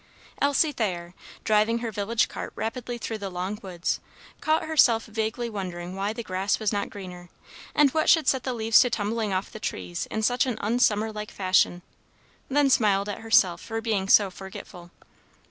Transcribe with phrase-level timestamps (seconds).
[0.41, 1.13] Elsie Thayer,
[1.43, 3.99] driving her village cart rapidly through the "Long Woods,"
[4.39, 7.29] caught herself vaguely wondering why the grass was not greener,
[7.75, 11.13] and what should set the leaves to tumbling off the trees in such an unsummer
[11.13, 11.83] like fashion,
[12.49, 14.89] then smiled at herself for being so forgetful.